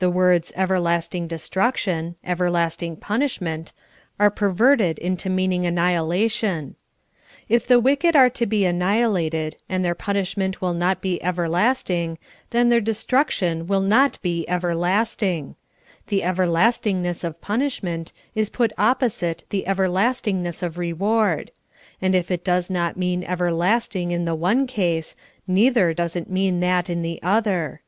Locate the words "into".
4.98-5.30